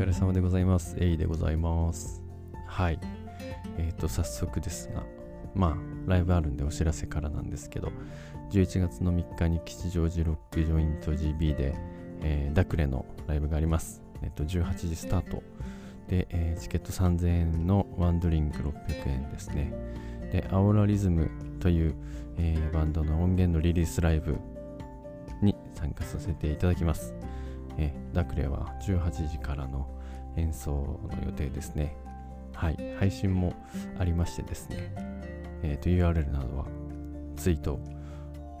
[0.00, 0.96] 疲れ様でございます。
[0.98, 2.22] エイでございます。
[2.66, 2.98] はい。
[3.76, 5.04] えっ、と、早速ですが、
[5.54, 7.92] まあ、ライブあるんでお知らせからなんですけど、
[8.50, 11.74] 11月の3日に吉祥寺ロックジョイント GB で、
[12.22, 14.00] えーダクレのライブがあります。
[14.22, 15.42] えっ、と、18時スタート。
[16.08, 19.70] で、えチケット3000円のワンドリンク600円ですね。
[20.32, 21.30] で、アオラリズム
[21.60, 21.94] という、
[22.38, 24.38] えバンドの音源のリリースライブ
[25.42, 27.14] に参加させていただきます。
[27.76, 29.99] えダクレは18時からの
[30.36, 31.96] 演奏の予定ですね。
[32.54, 33.54] はい、配信も
[33.98, 34.92] ありましてですね、
[35.62, 36.66] えーと URL などは
[37.36, 37.80] ツイート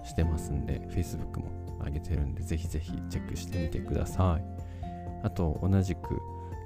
[0.04, 1.50] してますんで、Facebook も
[1.84, 4.44] 上げてるんで、ぜひぜひチェックしてみてください。
[5.22, 6.20] あと、同じく、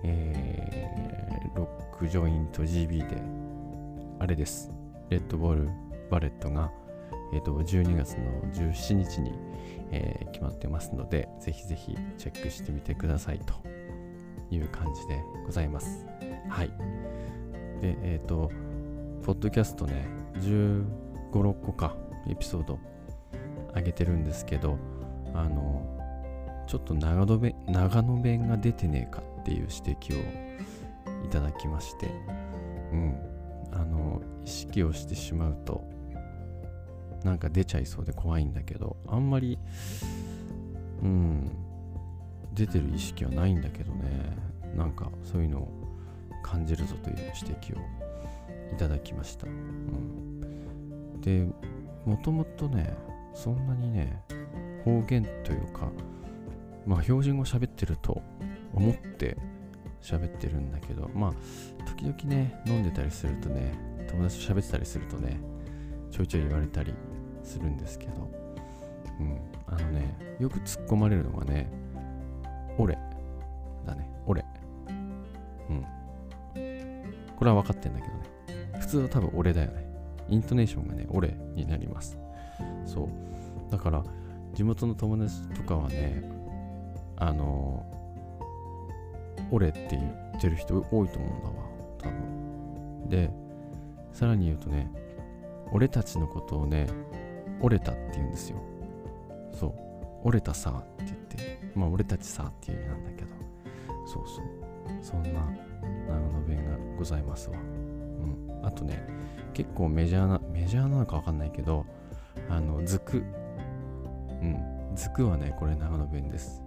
[0.05, 3.23] えーロックジョイント GB で、
[4.19, 4.71] あれです、
[5.11, 5.69] レッドボール
[6.11, 6.71] バレットが、
[7.33, 9.33] えーと12月の17日に、
[9.91, 13.55] えー決まってますので、ぜひぜひチェックしてみてくださいと
[14.55, 16.07] いう感じでございます。
[16.49, 16.69] はい。
[17.81, 18.51] で、えっ、と、
[19.25, 20.07] ポッドキャストね、
[20.41, 20.85] 15、
[21.33, 21.97] 6個か、
[22.29, 22.79] エピソード
[23.75, 24.79] 上げてるんですけど、
[25.35, 32.07] あの、ちょっと長野弁長野弁が出てねえかっていう指摘をいただきまして、
[32.93, 33.17] うん、
[33.73, 35.85] あの、意識をしてしまうと、
[37.25, 39.59] なんか出ちゃいそうで怖いんだけど、あんまり、
[41.03, 41.51] うん、
[42.53, 44.37] 出てる意識はないんだけどね、
[44.77, 45.69] なんかそういうのを
[46.43, 47.81] 感じるぞという指摘を
[48.73, 49.47] いただきました。
[49.47, 51.47] うん、で、
[52.05, 52.97] もともとね、
[53.35, 54.23] そんなにね、
[54.85, 55.91] 方言というか、
[56.87, 58.21] まあ標準語喋ってると
[58.75, 59.37] 思って
[60.03, 61.33] 喋ってるんだけど、まあ
[61.87, 63.75] 時々ね、飲んでたりするとね、
[64.09, 65.41] 友達と喋ってたりするとね、
[66.11, 66.95] ちょいちょい言われたり
[67.43, 68.31] するんですけど、
[69.21, 71.71] うん、あのね、よく突っ込まれるのがね、
[72.77, 72.99] 俺
[73.87, 74.45] だね、俺。
[77.45, 78.71] これは分かってんだけどね。
[78.81, 79.87] 普通は多分俺だよね。
[80.31, 82.17] イントネーションがね、俺になります。
[82.87, 83.71] そう。
[83.71, 84.03] だから、
[84.55, 86.25] 地元の友達とかはね、
[87.19, 87.85] あの
[89.51, 90.01] 俺って言
[90.39, 91.55] ってる人多いと思うんだわ、
[91.99, 93.09] 多分。
[93.11, 93.31] で、
[94.15, 94.91] さらに言うとね、
[95.71, 96.87] 俺たちのことをね、
[97.61, 98.57] 折れたって言うんですよ。
[99.53, 100.29] そう。
[100.29, 103.29] 折れたさって言って、まあ俺たちさっていう意味なんだけど、
[104.07, 104.64] そうそう。
[105.01, 105.31] そんな
[106.09, 107.59] 長野弁がございますわ。
[107.59, 108.61] うん。
[108.63, 109.07] あとね、
[109.53, 111.87] 結構メジャーな、メジャーなのかわかんないけど、
[112.49, 113.19] あの、図く。
[113.19, 113.21] う
[114.45, 114.95] ん。
[114.95, 116.63] 図くはね、これ長野弁です。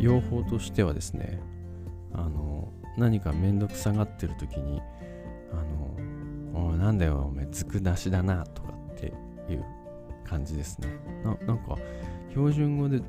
[0.00, 1.40] 用法としてはですね、
[2.12, 2.68] あの、
[2.98, 4.82] 何かめんどくさがってる時に、
[5.50, 5.56] あ
[6.54, 9.06] の、おなんだよ、おめえ、ずくなしだな、とかって
[9.48, 9.64] いう
[10.24, 10.88] 感じですね。
[11.46, 11.76] なんか、
[12.30, 13.00] 標準語で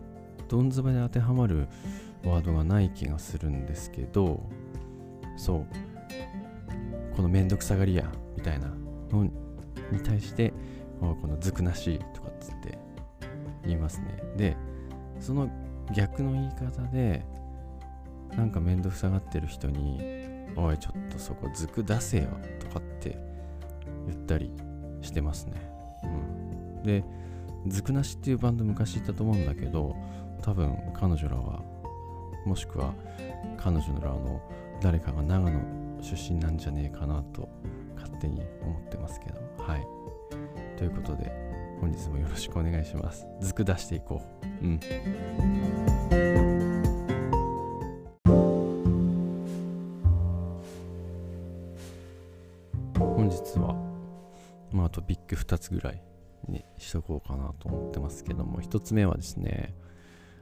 [0.47, 1.67] どんずばに当てはまる
[2.23, 4.43] ワードがない気がするんですけど、
[5.37, 5.65] そう、
[7.15, 8.67] このめんどくさがりや、みたいな
[9.11, 9.31] のに
[10.03, 10.53] 対して、
[10.99, 12.77] このずくなしとかっつって
[13.63, 14.23] 言いますね。
[14.37, 14.57] で、
[15.19, 15.49] その
[15.95, 17.25] 逆の言い方で、
[18.35, 19.99] なんかめんどくさがってる人に、
[20.55, 22.27] おい、ちょっとそこずく出せよ
[22.59, 23.17] とかって
[24.07, 24.51] 言ったり
[25.01, 25.53] してますね。
[26.03, 26.54] うん、
[26.85, 27.03] で、
[27.67, 29.95] ずくなしっていうバンド昔いたと思うんだけど、
[30.41, 31.63] 多分彼女らは、
[32.45, 32.93] もしくは
[33.57, 34.41] 彼女らの
[34.81, 35.59] 誰かが長野
[36.01, 37.49] 出身なんじゃねえかなと
[37.95, 39.87] 勝手に思ってますけど、はい。
[40.77, 41.31] ということで、
[41.81, 43.25] 本日もよろしくお願いします。
[43.41, 44.21] ずく出していこ
[44.61, 44.65] う。
[44.65, 44.79] うん。
[52.99, 53.75] 本日は、
[54.71, 56.01] まあ、あとビッグ2つぐらい
[56.47, 59.73] にしとこうかなと思ってますけども、1つ目はですね、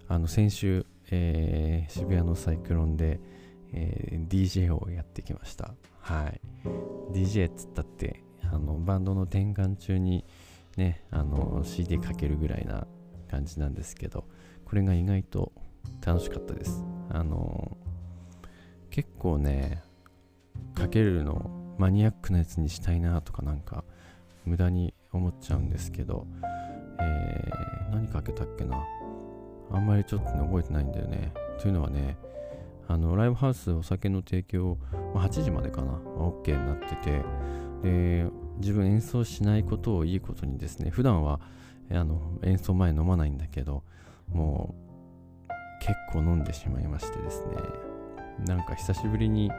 [0.07, 3.19] あの先週、えー渋谷のサイクロンで、
[3.73, 5.73] えー DJ をやってきました。
[5.99, 6.41] はい。
[7.11, 10.25] DJ っつったって、あのバンドの転換中に
[10.77, 12.87] ね、あの CD かけるぐらいな
[13.29, 14.25] 感じなんですけど、
[14.65, 15.51] これが意外と
[16.05, 16.83] 楽しかったです。
[17.09, 17.77] あの
[18.89, 19.81] 結構ね、
[20.75, 23.83] かけるのマニアックなやつにしたいなとかなんか
[24.45, 26.27] 無駄に思っちゃうんですけど、
[26.99, 28.83] えー何かけたっけな
[29.71, 31.31] あんまりちょっとね覚えてないんだよね。
[31.59, 32.17] というのはね、
[32.87, 34.77] あのライブハウスお酒の提供、
[35.13, 37.21] まあ8時までかな、OK になってて、
[37.81, 38.25] で、
[38.57, 41.39] 自分演奏しないことをいいことにですね、普段は
[41.91, 43.83] あの演奏前飲まないんだけど、
[44.31, 44.75] も
[45.49, 47.55] う結構飲んでしまいましてですね、
[48.45, 49.51] なんか久しぶりに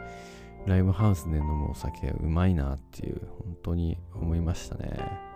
[0.66, 5.33] ライブハウスで飲むお酒うまいなっていう本当に思いましたね。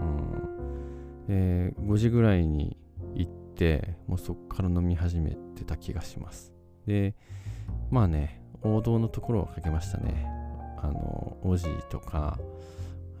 [0.00, 1.26] うん。
[1.26, 2.76] で5時ぐらいに
[3.14, 6.52] 行ってもうそこから飲み始めてた気がします。
[6.86, 7.14] で
[7.90, 10.26] まあね王道のところをかけましたね。
[10.78, 12.38] あのオジーとか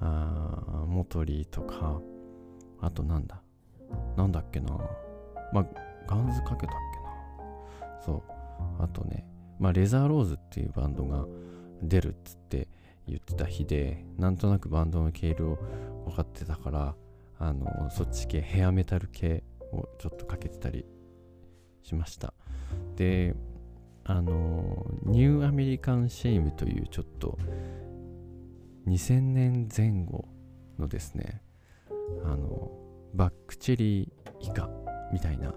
[0.00, 2.00] あモトリーとか
[2.80, 3.42] あとなんだ
[4.16, 4.78] なんだっけな。
[5.52, 5.66] まあ
[6.06, 6.76] ガンズかけたっ
[7.78, 8.02] けな。
[8.04, 8.22] そう。
[8.78, 9.24] あとね
[9.58, 11.24] まあレザーローズっていうバンドが
[11.82, 12.68] 出るっつって
[13.06, 15.58] 言ってた日でなんとなくバンドの経路を
[16.06, 16.94] 分かってたから
[17.38, 20.84] あのそっち系ヘアメタル系をちょっとかけてたり
[21.82, 22.34] しました。
[22.96, 23.34] で
[24.04, 27.38] あのニューアメリカンシェイムというちょっと
[28.86, 30.28] 2000年前後
[30.78, 31.42] のですね
[32.24, 32.70] あの
[33.14, 34.10] バックチェリー
[34.40, 34.68] 以下
[35.12, 35.54] みたいな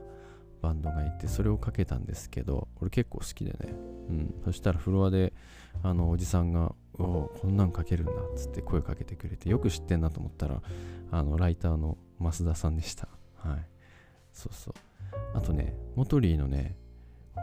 [0.61, 3.57] バンドがいてそれをかけたんですけど俺結構好きでね、
[4.09, 5.33] うん、そしたらフロアで
[5.83, 10.61] あのおじさんが「おこんなんかけるんだ」っつって声かけてくれてよく知ってんなと思ったら
[11.11, 13.07] あのライターの増田さんでした。
[13.37, 13.65] はい。
[14.33, 14.73] そうそう。
[15.33, 16.75] あとねモトリーのね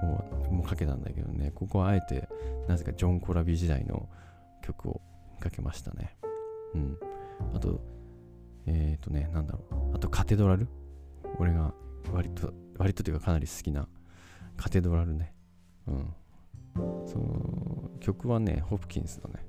[0.02, 2.28] もうかけたんだけどねここはあえて
[2.68, 4.08] なぜかジョン・コラビ時代の
[4.62, 5.00] 曲を
[5.40, 6.16] かけましたね。
[6.74, 6.98] うん。
[7.54, 7.80] あと
[8.66, 9.96] えっ、ー、とねなんだろう。
[9.96, 10.68] あとカテドラル？
[11.38, 11.72] 俺が
[12.12, 13.88] 割と割とというかかなり好きな
[14.56, 15.34] カテドラルね。
[15.86, 16.14] うん。
[17.06, 19.46] その曲はねホプキンスのね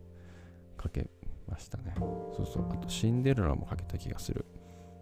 [0.77, 1.09] かけ
[1.47, 1.95] ましたね。
[1.97, 2.65] そうそう。
[2.71, 4.45] あとシンデレラもかけた気がする。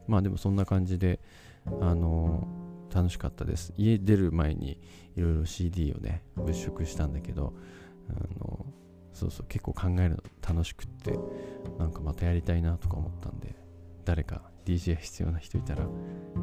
[0.08, 1.20] まあでもそんな感じで
[1.82, 3.74] あのー、楽しかったです。
[3.78, 4.80] 家出る前に
[5.16, 7.54] いろいろ CD をね物色したんだけど
[8.10, 9.46] あのー、そうそう。
[9.48, 11.18] 結構考えるの楽しくって
[11.80, 13.56] なんかまたやりたいなとか思ったんで
[14.06, 15.86] 誰か DJ 必要な人いたら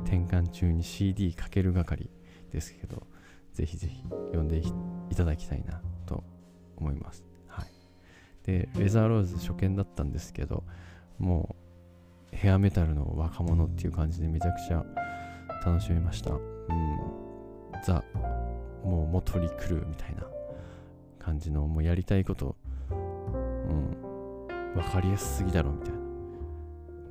[0.05, 2.11] 転換中に CD かける係
[2.51, 3.07] ですけど
[3.53, 4.63] ぜひぜひ読んで
[5.11, 6.25] いただきたいなと
[6.77, 7.25] 思います。
[7.47, 7.67] はい。
[8.45, 10.65] で、レザーローズ初見だったんですけど、
[11.19, 11.55] も
[12.33, 14.85] うヘアメタルの若者っていう感じでめちゃくちゃ
[15.65, 16.33] 楽しみました。
[16.33, 16.41] うん。
[17.85, 18.03] ザ、
[18.85, 20.27] もう元リクルーみたいな
[21.19, 22.57] 感じの、もうやりたいこと、
[22.91, 25.99] うん、わかりやすすぎだろみたいな。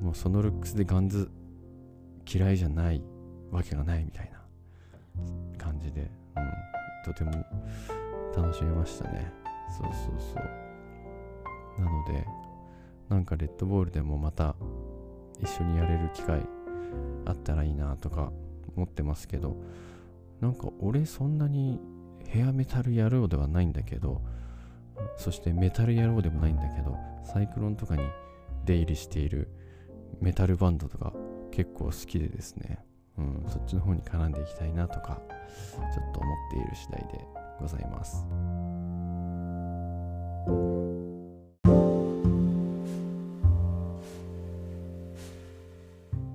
[0.02, 1.30] もうそのルックスでガンズ
[2.32, 3.04] 嫌いじゃない
[3.52, 4.41] わけがないみたいな
[5.58, 6.52] 感じで、うん
[7.04, 7.32] とても
[8.36, 9.32] 楽しめましたね。
[9.78, 10.62] そうそうそう。
[11.82, 12.26] なので
[13.10, 14.56] なんかレッドボールでもまた
[15.42, 16.42] 一緒にやれる機会
[17.26, 18.32] あったらいいなとか
[18.76, 19.56] 思ってますけど
[20.40, 21.80] なんか俺そんなに
[22.28, 24.22] ヘアメタル野郎ではないんだけど
[25.18, 28.04] そしてメタル野郎でもないんだけどサイクロンとかに
[28.66, 29.50] 出入りしている
[30.20, 31.14] メタルバンドとか
[31.52, 32.80] 結構好きでですね。
[33.22, 35.22] うん、そっちの方に絡んでいきたいなとか
[35.94, 37.26] ちょっと思っている次第で
[37.60, 38.26] ございます。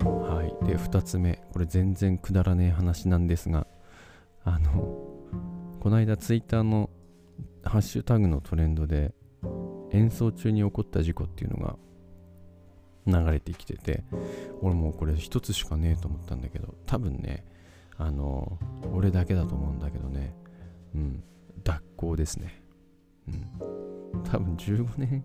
[0.03, 3.67] はいで2つ目これ全然くだらねえ話なんですが
[4.45, 4.97] あの
[5.79, 6.89] この間ツイッターの
[7.63, 9.13] ハッシュタグのトレンドで
[9.91, 11.75] 演奏中に起こった事故っていうのが
[13.07, 14.03] 流れてきてて
[14.61, 17.45] 俺もうこれ一つしかねえと思ったんだけど多分ね
[17.97, 18.59] あの
[18.93, 20.35] 俺だけだと思うんだけどね
[20.93, 21.23] うん
[21.63, 22.61] 脱行ですね。
[23.27, 25.23] うん多分15年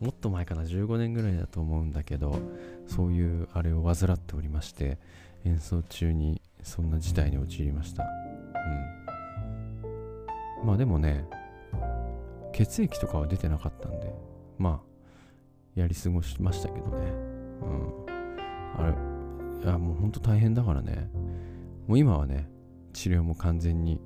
[0.00, 2.38] もっと前かな15年ぐらいだと思うんだけど
[2.86, 4.98] そういうあれを患っておりまして
[5.44, 8.04] 演奏中にそんな事態に陥りました。
[8.04, 8.06] う
[10.64, 10.66] ん。
[10.66, 11.24] まあでもね
[12.52, 14.14] 血液とかは出てなかったんで
[14.58, 14.95] まあ
[15.76, 17.12] やり過ごしましたけどね。
[17.62, 18.06] うん。
[18.76, 18.86] あ
[19.60, 21.08] れ、いや、もうほんと大変だからね。
[21.86, 22.48] もう今はね、
[22.92, 24.00] 治療も完全に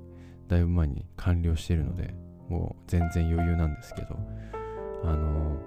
[0.47, 2.13] だいぶ前に完了しているので、
[2.49, 4.19] もう全然余裕なんですけど、
[5.03, 5.57] あの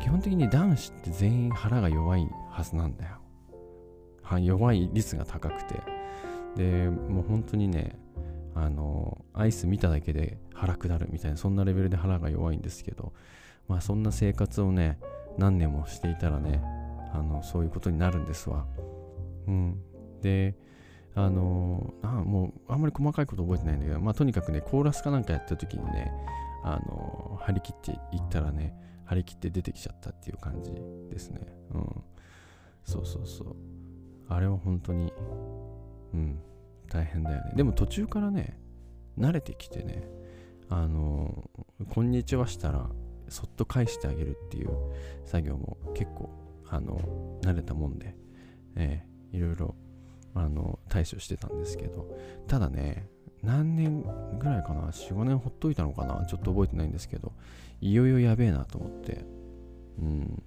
[0.00, 3.18] 基本的に男子って全員腹が弱いはずなんだよ。
[4.22, 5.82] は弱い率が高くて。
[6.56, 7.98] で、もう本当にね、
[8.54, 13.12] あのアイス見ただけで腹下るみたいな、そんなレベルで腹が弱いんですけど、
[13.72, 14.98] まあそんな生活をね、
[15.38, 16.60] 何年もしていたらね、
[17.14, 18.66] あの、そういうことになるんですわ。
[19.48, 19.80] うん。
[20.20, 20.54] で、
[21.14, 26.12] あのあもうあんまり細かいこと覚えてないんだけど、まあとにかくね、コーラスかなんかやった時にね、
[26.62, 28.74] あの張り切っていったらね、
[29.06, 30.70] 張り切って出てきちゃったっていう感じ
[31.10, 31.40] ですね。
[31.72, 32.02] うん。
[32.84, 33.56] そうそうそう。
[34.28, 35.14] あれは本当に、
[36.12, 36.38] うん、
[36.90, 37.52] 大変だよね。
[37.56, 38.58] でも途中からね、
[39.18, 40.06] 慣れてきてね、
[40.68, 41.50] あの
[41.88, 42.90] こんにちはしたら、
[43.28, 44.70] そっと返してあげるっていう
[45.24, 46.30] 作業も結構
[46.68, 48.14] あの慣れたもんで、
[48.76, 49.74] えー、いろいろ
[50.34, 52.08] あの対処してたんですけど
[52.48, 53.08] ただね
[53.42, 54.02] 何年
[54.38, 57.32] ぐらいかな45年ほっといたのかなちょっと覚えてないんですけど
[57.80, 59.24] いよいよやべえなと思って
[59.98, 60.42] うん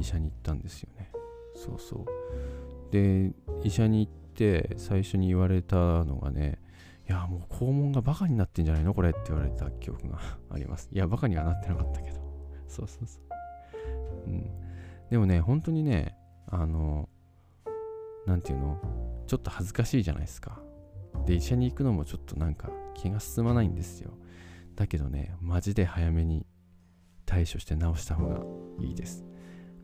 [0.00, 1.10] 医者に行ったんですよね。
[1.54, 2.92] そうそう。
[2.92, 3.32] で
[3.64, 6.58] 医者に行って最初に言われたのがね
[7.08, 8.92] いやもう肛門がバカになってんじゃないの？
[8.92, 10.18] これって言われた記憶が
[10.50, 10.88] あります。
[10.92, 12.20] いやバカにはなってなかったけど。
[12.66, 14.30] そうそうそう。
[14.30, 14.50] うん。
[15.10, 16.16] でもね本当にね
[16.48, 17.08] あの
[18.26, 18.80] 何て言うの？
[19.28, 20.60] ちょっと恥ずかしいじゃないですか。
[21.26, 24.10] で医者に行くのもちょっとなんか気が進まないんですよ。
[24.74, 26.46] だけどねマジで早めに
[27.24, 28.40] 対処して治した方が
[28.80, 29.24] いいです。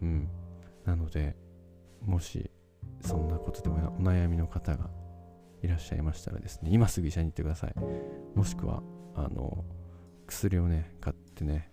[0.00, 0.28] うん。
[0.84, 1.36] なので
[2.00, 2.50] もし
[3.00, 4.90] そんなことでもお悩みの方が
[5.62, 7.74] いらっしゃいましたらですね今すぐ医者に行ってください。
[8.34, 8.82] もしくは
[9.14, 9.64] あの
[10.26, 11.70] 薬をね買ってね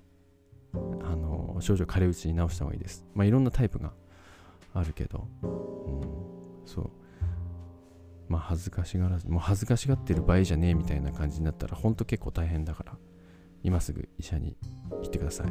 [0.74, 0.78] あ
[1.16, 3.06] の症状軽いうちに治した方がいいです。
[3.16, 3.94] まあいろんなタイプが
[4.74, 6.02] あるけど、うん、
[6.66, 6.92] そう。
[8.28, 12.96] まあ恥ずかしがらずもう恥ずかしがってる場合じゃねえみたいな感じになったらほんと結構大変だから
[13.64, 14.56] 今すぐ医者に
[15.02, 15.48] 行ってください。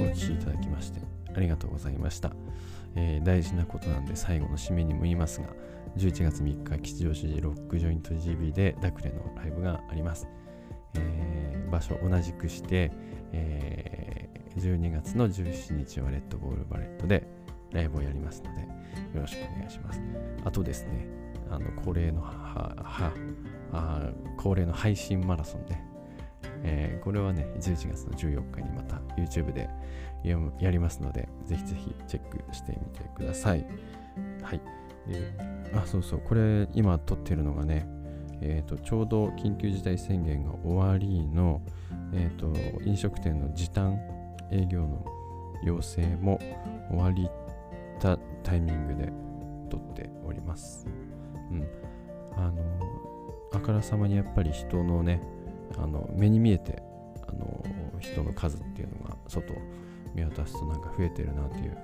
[0.12, 1.00] 聞きいただきまして
[1.38, 2.32] ありがとうございました、
[2.96, 5.46] えー、大事なことなんで最後の締めにも言いますが
[5.96, 10.26] 11月3日吉祥寺ロックジョイント GB でダクレのライブがあります、
[10.94, 12.90] えー、場所同じくして、
[13.32, 17.24] えー、12月の17日はレッドボールバレットで
[17.72, 18.66] ライブをやりますのでよ
[19.22, 20.00] ろしくお願いします。
[20.44, 21.06] あとですね
[21.50, 23.12] あの恒例のはは
[23.72, 25.78] あ恒例の配信マラソンで、
[26.62, 29.68] えー、これはね11月の14日にまた YouTube で
[30.24, 33.64] やりますのでぜひぜひチェックしてみてください
[34.42, 34.60] はい
[35.06, 35.32] で
[35.74, 37.86] あそうそうこれ今撮ってるのがね
[38.40, 41.60] えーと、ちょうど緊急事態宣言が終わりの、
[42.12, 42.52] えーと、
[42.84, 43.98] 飲食店の時短
[44.50, 45.04] 営業の
[45.64, 46.38] 要請も
[46.88, 47.28] 終わり
[48.00, 49.12] たタイミングで
[49.70, 50.86] 撮っております。
[51.50, 51.68] うん。
[52.36, 52.62] あの、
[53.52, 55.20] あからさまにやっぱり人のね、
[55.76, 56.82] あの目に見えて
[57.28, 57.64] あの
[58.00, 59.54] 人の数っていうのが外
[60.14, 61.76] 見渡すとなんか増えてるなっていう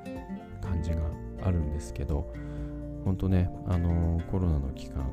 [0.62, 1.02] 感じが
[1.42, 2.32] あるんですけど、
[3.04, 5.06] 本当ね、あのコロナの期間、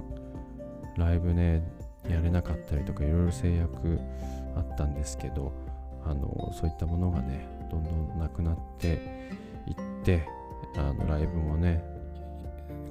[0.97, 1.63] ライブね、
[2.09, 3.99] やれなかったりとか、いろいろ制約
[4.55, 5.51] あったんですけど、
[6.05, 8.87] あのそういったものがね、どんどんなくなって
[9.67, 10.27] いって、
[10.77, 11.83] あのライブもね、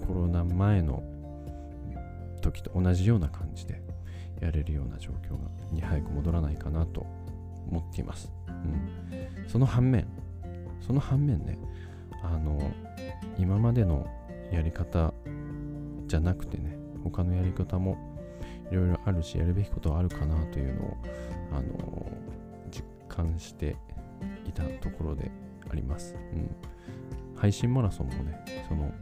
[0.07, 1.03] コロナ前の
[2.41, 3.83] 時と同じような感じで
[4.41, 5.39] やれるような状況
[5.75, 7.07] に早く戻らないかなと
[7.71, 8.33] 思っています。
[8.49, 10.07] うん、その反面、
[10.81, 11.59] その反面ね、
[12.23, 12.59] あの、
[13.39, 14.07] 今までの
[14.51, 15.13] やり方
[16.07, 17.97] じゃなくてね他のやり方も
[18.71, 20.97] いろいろあるしやるべきことはあるかなというのを
[21.53, 22.13] あの
[22.71, 23.77] 実感して
[24.47, 25.31] いたところで
[25.71, 26.51] あります、うん、
[27.37, 28.93] 配信マラソンもねその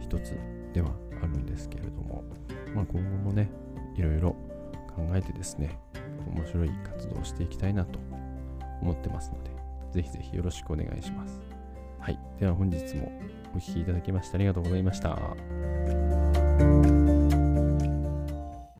[0.00, 0.38] 一つ
[0.72, 0.90] では
[1.22, 2.24] あるんですけれども、
[2.74, 3.50] まあ、今後もね
[3.96, 4.36] いろいろ
[4.96, 5.78] 考えてですね
[6.34, 7.98] 面白い活動をしていきたいなと
[8.80, 9.50] 思ってますので
[9.92, 11.40] ぜひぜひよろしくお願いします
[12.00, 13.12] はいでは本日も
[13.54, 15.16] お聴きいただきましてありがとうございました。